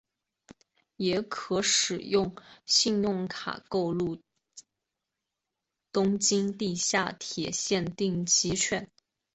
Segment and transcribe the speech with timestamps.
[0.95, 4.19] 也可使用信用卡购入
[5.91, 8.89] 东京地下铁线定期券。